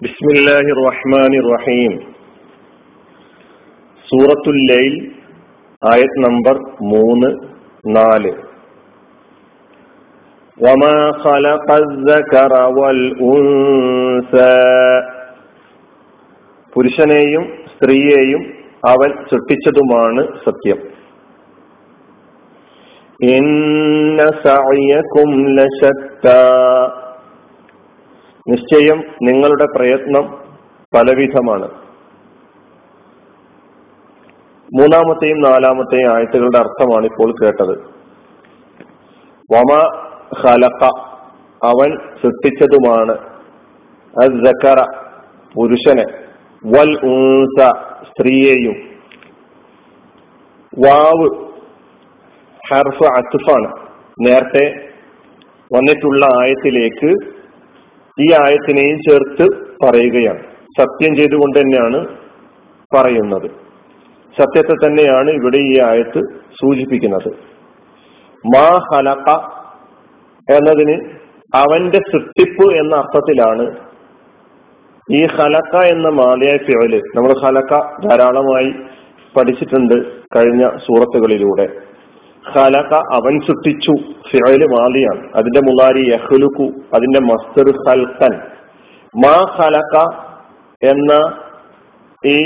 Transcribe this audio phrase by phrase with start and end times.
[0.00, 1.92] بسم الله الرحمن الرحيم
[4.08, 4.94] സൂറത്തുൽ ലൈൽ
[5.82, 6.56] ആയത് നമ്പർ
[6.92, 7.28] മൂന്ന്
[7.96, 8.32] നാല്
[10.58, 14.58] وما خلق الذكر والأنثى
[16.72, 18.42] പുരുഷനെയും സ്ത്രീയെയും
[18.84, 20.78] അവൻ സൃഷ്ടിച്ചതുമാണ് സത്യം
[23.32, 26.38] ഇന്ന സഅയകും ലശത്താ
[28.49, 30.37] നിശ്ചയം നിങ്ങളുടെ പ്രയത്നം
[30.93, 31.69] പലവിധമാണ്.
[34.73, 37.79] മൂന്നാമത്തെയും നാലാമത്തെയും ആയത്തുകളുടെ അർത്ഥമാണ് ഇപ്പോൾ കേട്ടത്.
[39.53, 39.97] വമ
[40.39, 40.83] ഹലക്ക
[41.63, 43.11] അവൻ സൃഷ്ടിച്ചതുമാണ്.
[44.23, 44.85] അസക്കറ
[45.55, 46.05] പുരുഷനെ.
[46.65, 47.69] വൽ ഉൻസ
[48.03, 48.75] സ്ത്രീയെയും.
[50.87, 51.47] വാവ്
[52.71, 53.87] ഹർഫ് അത്തുഫാണ്.
[54.21, 54.89] നേരത്തെ
[55.73, 57.36] വന്നിട്ടുള്ള ആയത്തിലേക്ക്
[58.21, 59.45] ഈ ആയത്തിനെയും ചേർത്ത്
[59.83, 60.43] പറയുകയാണ്.
[60.79, 61.99] സത്യം ചെയ്തുകൊണ്ട് തന്നെയാണ്
[62.95, 63.47] പറയുന്നത്.
[64.35, 66.21] സത്യത്തെ തന്നെയാണ് ഇവിടെ ഈ ആയത്ത്
[66.59, 67.29] സൂചിപ്പിക്കുന്നത്.
[68.43, 69.29] മാ ഹലക്ക
[70.47, 70.95] എന്നതിന്
[71.55, 73.65] അവന്റെ സൃഷ്ടിപ്പ് എന്ന അർത്ഥത്തിലാണ്
[75.17, 77.73] ഈ ഹലക്ക എന്ന മാലയായ ഫിയോൽ നമ്മൾ ഹലക്ക
[78.07, 78.71] ധാരാളമായി
[79.35, 79.95] പഠിച്ചിട്ടുണ്ട്
[80.35, 81.86] കഴിഞ്ഞ സൂറത്തുകളിലൂടെ.
[82.53, 83.93] ഖലക അവൻ സൃഷ്ടിച്ചു
[84.29, 88.33] ഫിഅൽ മാലിയാണ് അതിന്റെ മുലാരി യഹ്ലുക്കു അതിന്റെ മസ്തർ ഖൽഖൻ
[89.13, 89.95] മാ ഖലക
[90.81, 91.11] എന്ന
[92.23, 92.37] ഈ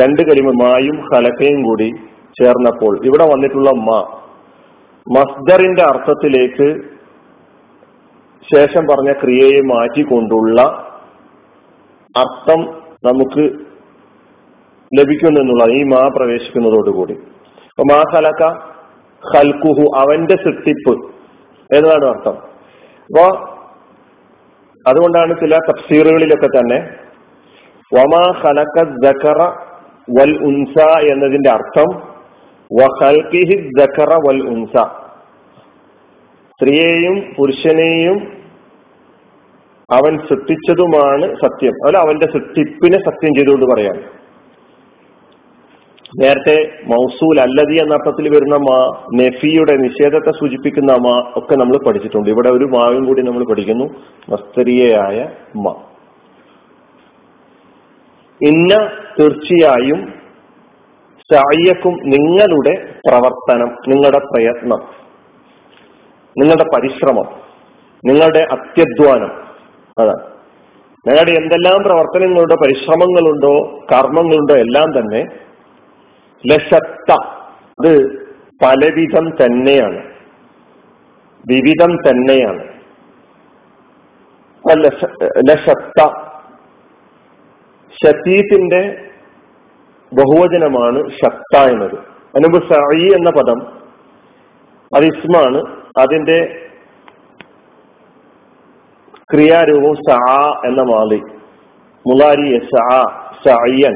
[0.00, 1.88] രണ്ട് കരിമ മായും ഹലക്കയും കൂടി
[2.36, 3.98] ചേർന്നപ്പോൾ ഇവിടെ വന്നിട്ടുള്ള മാ
[5.06, 6.68] മസ്ദറിന്റെ അർത്ഥത്തിലേക്ക്
[8.48, 10.60] ശേഷം പറഞ്ഞ ക്രിയയെ മാറ്റിക്കൊണ്ടുള്ള
[12.14, 12.60] അർത്ഥം
[13.04, 13.44] നമുക്ക്
[14.92, 17.14] ലഭിക്കുന്നു ഈ മാ പ്രവേശിക്കുന്നതോടുകൂടി.
[17.70, 18.42] അപ്പൊ മാ ഖലക
[19.36, 21.10] ഖൽക്കുഹു അവന്റെ സൃഷ്ടിപ്പ്.
[21.76, 22.34] എന്നതാണ് അർത്ഥം?
[23.08, 23.54] അപ്പോ
[24.86, 26.90] അതുകൊണ്ടാണ് ചില തഫ്സീറുകളിലൊക്കെ തന്നെ
[27.94, 29.42] വമാ ഖലക ദക്കറ
[30.18, 32.08] വൽ ഉൻസ എന്നതിന്റെ അർത്ഥം
[32.72, 34.86] വഖൽഖിഹി ദക്കറ വൽ ഉൻസ.
[36.50, 38.32] സ്ത്രീയെയും പുരുഷനെയും
[39.92, 41.86] അവൻ സൃഷ്ടിച്ചതുമാണ് സത്യം.
[41.86, 44.27] അല്ല അവന്റെ സൃഷ്ടിപ്പിനെ സത്യം ചെയ്തുകൊണ്ട് പറയാം.
[46.16, 52.30] നേരത്തെ മൗസൂൽ അല്ലതി എന്ന അർത്ഥത്തിൽ വരുന്ന മാ നെഫിയുടെ നിഷേധത്തെ സൂചിപ്പിക്കുന്ന മാ ഒക്കെ നമ്മൾ പഠിച്ചിട്ടുണ്ട്.
[52.30, 53.84] ഇവിടെ ഒരു മാവും കൂടി നമ്മൾ പഠിക്കുന്നു.
[54.28, 55.74] മസ്തരിയായ മ.
[58.42, 60.14] ഇന്ന തീർച്ചയായും
[61.32, 64.78] സായിയക്കും നിങ്ങളുടെ പ്രവർത്തനം നിങ്ങളുടെ പ്രയത്നം
[66.38, 67.28] നിങ്ങളുടെ പരിശ്രമം
[68.04, 69.30] നിങ്ങളുടെ അത്യധ്വാനം
[69.98, 70.26] അതാണ്.
[71.08, 75.47] നിങ്ങളുടെ എന്തെല്ലാം പ്രവർത്തനങ്ങളുണ്ടോ പരിശ്രമങ്ങളുണ്ടോ കർമ്മങ്ങളുണ്ടോ എല്ലാം തന്നെ
[76.44, 77.10] ലശത്ത.
[77.78, 77.92] അത്
[78.62, 80.00] പലവിധം തന്നെയാണ്.
[81.44, 82.64] വിവിധം തന്നെയാണ്.
[85.48, 86.00] ലശത്ത.
[87.96, 88.80] ഷത്തീത്തിന്റെ
[90.12, 91.96] ബഹുവചനമാണ് ശക്ത എന്നത്.
[92.34, 93.58] അനുബ് സഈ എന്ന പദം
[94.92, 95.60] അത് ഇസ്മാണ്.
[95.98, 96.38] അതിന്റെ
[99.32, 101.18] ക്രിയാരൂപം സഅ എന്ന മാലി
[102.06, 102.90] മുലാരി സഅ
[103.46, 103.94] സഅയ്യൻ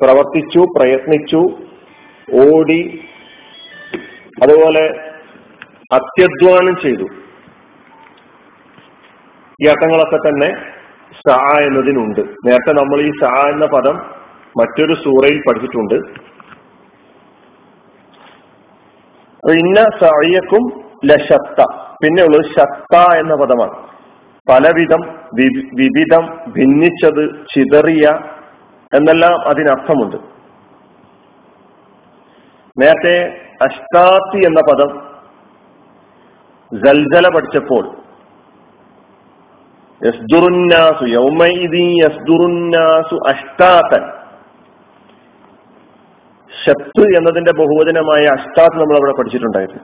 [0.00, 1.42] പ്രവർത്തിച്ചു പ്രയത്നിച്ചു
[2.32, 3.08] ഓടി
[4.42, 4.84] അതുപോലെ
[5.92, 7.06] അത്യധ്വാനം ചെയ്തു.
[9.62, 10.48] ഈ അർത്ഥങ്ങളൊക്കെ തന്നെ
[11.14, 12.20] സ എന്നതിനുണ്ട്.
[12.20, 13.96] നേരത്തെ നമ്മൾ ഈ സ എന്ന പദം
[14.60, 15.94] മറ്റൊരു സൂറയിൽ പഠിച്ചിട്ടുണ്ട്.
[19.52, 21.64] ഇന്ന സഅയക്കും ലശത്ത.
[22.04, 23.76] പിന്നെ ഉള്ളത് ശക്ത എന്ന പദമാണ്.
[24.50, 25.02] പലവിധം
[25.74, 28.06] വിവിധം ഭിന്നിച്ചത് ചിതറിയ
[28.96, 30.33] എന്നെല്ലാം അതിനർത്ഥമുണ്ട്.
[32.76, 33.16] നേരത്തെ
[33.62, 34.90] അഷ്ടാത്തി എന്ന പദം
[36.72, 37.84] ജൽജല പഠിച്ചപ്പോൾ
[40.00, 44.04] യസ്ദുറുന്നാസു യൗമൈദി യസ്ദുറുന്നാസു അഷ്ടാത്തൻ
[46.52, 49.82] ഷത്ത് എന്നതിന്റെ ബഹുവചനമായ അഷ്ടാത്ത് നമ്മൾ അവിടെ പഠിച്ചിട്ടുണ്ടായിരുന്നു.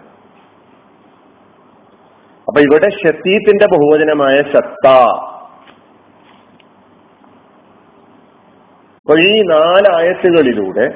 [2.49, 4.87] അപ്പൊ ഇവിടെ ഷത്തീത്തിന്റെ ബഹുവചനമായ ഷത്ത
[8.97, 10.87] അപ്പൊ ഈ നാലായത്തുകളിലൂടെ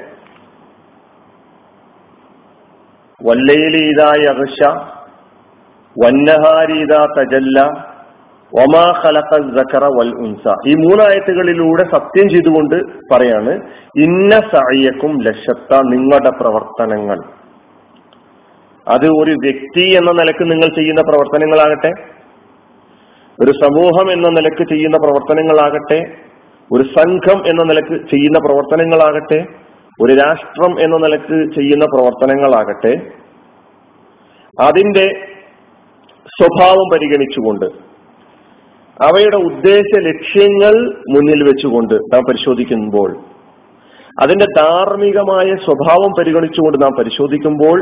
[3.20, 4.60] വല്ലയിലീതായ അഹ്ഷ
[5.96, 7.58] വന്നഹാരീത തജല്ല
[8.52, 10.44] ഒമാ ഖലഖ സക്കറ വൽ ഉൻസ.
[10.66, 12.76] ഈ മൂന്നായത്തുകളിലൂടെ സത്യം ചെയ്തുകൊണ്ട്
[13.12, 13.52] പറയാണ്
[13.96, 17.18] ഇന്ന സഅയക്കും ലക്ഷത്ത നിങ്ങളുടെ പ്രവർത്തനങ്ങൾ.
[18.86, 21.92] അത് ഒരു വ്യക്തി എന്ന നിലയ്ക്ക് നിങ്ങൾ ചെയ്യുന്ന പ്രവർത്തനങ്ങളാകട്ടെ
[23.38, 26.00] ഒരു സമൂഹം എന്ന നിലയ്ക്ക് ചെയ്യുന്ന പ്രവർത്തനങ്ങളാകട്ടെ
[26.70, 29.40] ഒരു സംഘം എന്ന നിലയ്ക്ക് ചെയ്യുന്ന പ്രവർത്തനങ്ങളാകട്ടെ
[29.98, 32.92] ഒരു രാഷ്ട്രം എന്ന നിലയ്ക്ക് ചെയ്യുന്ന പ്രവർത്തനങ്ങളാകട്ടെ
[34.56, 35.06] അതിന്റെ
[36.26, 37.66] സ്വഭാവം പരിഗണിച്ചുകൊണ്ട്
[39.00, 40.74] അവയുടെ ഉദ്ദേശ ലക്ഷ്യങ്ങൾ
[41.10, 43.10] മുന്നിൽ വെച്ചുകൊണ്ട് നാം പരിശോധിക്കുമ്പോൾ
[44.22, 47.78] അതിന്റെ ധാർമ്മികമായ സ്വഭാവം പരിഗണിച്ചുകൊണ്ട് നാം പരിശോധിക്കുമ്പോൾ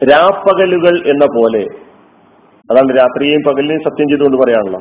[0.00, 1.62] രാപ്പകലുകൾ എന്ന പോലെ
[2.68, 4.80] അതാണ് രാത്രിയെയും പകലിനെയും സത്യം ചെയ്തുകൊണ്ട് പറയാണല്ലോ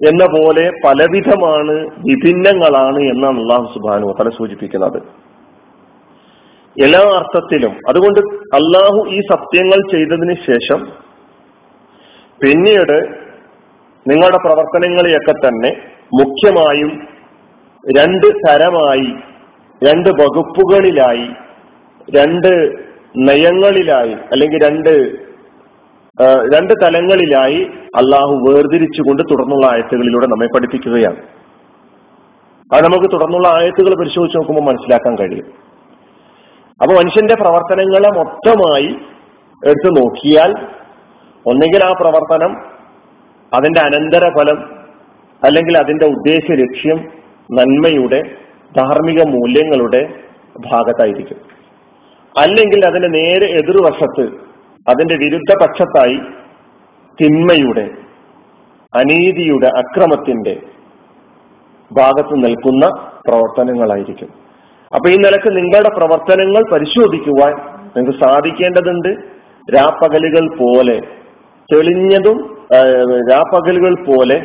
[0.00, 1.74] എന്ന പോലെ പലവിധമാണ്
[2.08, 4.98] വിഭിന്നങ്ങളാണ് എന്നാണ് അള്ളാഹു സുബാനു തല സൂചിപ്പിക്കുന്നത്.
[6.76, 8.20] എല്ലാ അർത്ഥത്തിലും അതുകൊണ്ട്
[8.58, 10.80] അള്ളാഹു ഈ സത്യങ്ങൾ ചെയ്തതിന് ശേഷം
[12.40, 12.96] പിന്നീട്
[14.06, 15.70] നിങ്ങളുടെ പ്രവർത്തനങ്ങളെയൊക്കെ തന്നെ
[16.20, 16.92] മുഖ്യമായും
[17.84, 19.10] രണ്ട് തരമായി
[19.82, 21.28] രണ്ട് വകുപ്പുകളിലായി
[22.16, 22.52] രണ്ട്
[23.28, 24.92] നയങ്ങളിലായി അല്ലെങ്കിൽ രണ്ട്
[26.54, 31.16] രണ്ട് തലങ്ങളിലായി അള്ളാഹു വേർതിരിച്ചുകൊണ്ട് തുടർന്നുള്ള ആയത്തുകളിലൂടെ നമ്മെ പഠിപ്പിക്കുകയാണ്.
[32.74, 35.46] അത് നമുക്ക് തുടർന്നുള്ള ആയത്തുകൾ പരിശോധിച്ച് നോക്കുമ്പോൾ മനസ്സിലാക്കാൻ കഴിയും.
[36.82, 38.90] അപ്പൊ മനുഷ്യന്റെ പ്രവർത്തനങ്ങളെ മൊത്തമായി
[39.66, 40.50] എടുത്തു നോക്കിയാൽ
[41.46, 42.52] ഒന്നെങ്കിൽ ആ പ്രവർത്തനം
[43.54, 44.58] അതിന്റെ അനന്തരഫലം
[45.44, 46.98] അല്ലെങ്കിൽ അതിന്റെ ഉദ്ദേശ ലക്ഷ്യം
[47.52, 48.20] നന്മയുടെ
[48.78, 50.14] ധാർമ്മിക മൂല്യങ്ങളുടെ
[50.72, 51.38] ഭാഗത്തായിരിക്കും.
[52.38, 54.49] അല്ലെങ്കിൽ അതിന്റെ നേരെ എതിർവശത്ത്
[54.86, 56.18] അതിന്റെ വിരുദ്ധ പക്ഷത്തായി
[57.18, 57.86] തിന്മയുടെ
[58.92, 60.54] അനീതിയുടെ അക്രമത്തിന്റെ
[61.90, 62.84] ഭാഗത്ത് നിൽക്കുന്ന
[63.26, 64.28] പ്രവർത്തനങ്ങളായിരിക്കും.
[64.92, 67.52] അപ്പൊ ഈ നിലയ്ക്ക് നിങ്ങളുടെ പ്രവർത്തനങ്ങൾ പരിശോധിക്കുവാൻ
[67.86, 69.10] നിങ്ങൾക്ക് സാധിക്കേണ്ടതുണ്ട്
[69.68, 70.96] രാപ്പകലുകൾ പോലെ
[71.68, 72.38] തെളിഞ്ഞതും
[73.30, 74.38] രാപ്പകലുകൾ പോലെ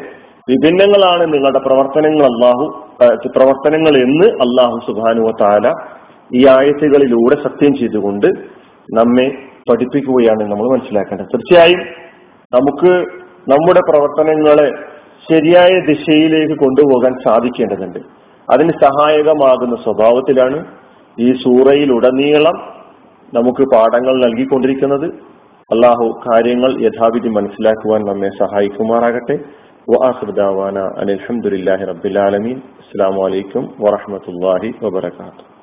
[0.47, 2.65] വിഭിന്നങ്ങളാണ് നിങ്ങളുടെ പ്രവർത്തനങ്ങൾ അള്ളാഹു
[3.35, 5.67] പ്രവർത്തനങ്ങൾ എന്ന് അള്ളാഹു സുബാനുവ താല
[6.31, 8.27] ഈ ആയത്തുകളിലൂടെ സത്യം ചെയ്തുകൊണ്ട്
[8.89, 9.27] നമ്മെ
[9.69, 11.25] പഠിപ്പിക്കുകയാണ് നമ്മൾ മനസ്സിലാക്കേണ്ടത്.
[11.25, 11.81] തീർച്ചയായും
[12.53, 12.91] നമുക്ക്
[13.51, 14.67] നമ്മുടെ പ്രവർത്തനങ്ങളെ
[15.29, 17.99] ശരിയായ ദിശയിലേക്ക് കൊണ്ടുപോകാൻ സാധിക്കേണ്ടതുണ്ട്.
[18.53, 20.59] അതിന് സഹായകമാകുന്ന സ്വഭാവത്തിലാണ്
[21.17, 22.57] ഈ സൂറയിലുടനീളം
[23.33, 25.07] നമുക്ക് പാഠങ്ങൾ നൽകിക്കൊണ്ടിരിക്കുന്നത്.
[25.69, 29.37] അള്ളാഹു കാര്യങ്ങൾ യഥാവിധി മനസ്സിലാക്കുവാൻ നമ്മെ സഹായിക്കുമാറാകട്ടെ.
[29.93, 35.54] വാഹൃദാവാന അനിൽഹമുല്ലാഹി റബ്ബിലാലമീൻ അസ്സാം വലൈക്കും വറഹമത്തല്ലാഹി വബർക്കാത്തു